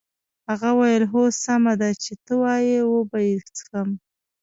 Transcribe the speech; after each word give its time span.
هغه 0.49 0.69
وویل 0.73 1.03
هو 1.11 1.23
سمه 1.45 1.73
ده 1.81 1.89
چې 2.03 2.13
ته 2.25 2.33
وایې 2.41 2.79
وبه 2.93 3.19
یې 3.27 3.35
څښم. 3.55 3.89